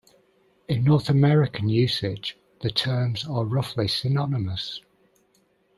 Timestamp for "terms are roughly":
2.71-3.87